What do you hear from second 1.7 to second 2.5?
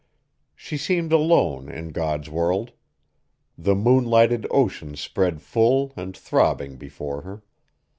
God's